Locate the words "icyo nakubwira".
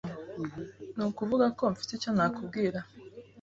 1.95-2.79